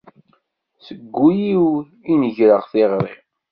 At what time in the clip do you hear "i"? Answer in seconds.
2.11-2.13